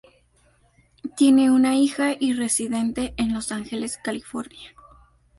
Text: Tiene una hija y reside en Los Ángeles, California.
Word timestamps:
Tiene 1.15 1.51
una 1.51 1.75
hija 1.75 2.15
y 2.19 2.33
reside 2.33 3.13
en 3.17 3.35
Los 3.35 3.51
Ángeles, 3.51 3.99
California. 4.03 4.71